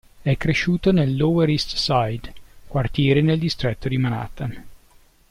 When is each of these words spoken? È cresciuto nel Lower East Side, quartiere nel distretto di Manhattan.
È 0.23 0.35
cresciuto 0.35 0.91
nel 0.91 1.15
Lower 1.15 1.47
East 1.47 1.75
Side, 1.75 2.33
quartiere 2.65 3.21
nel 3.21 3.37
distretto 3.37 3.87
di 3.87 3.99
Manhattan. 3.99 4.63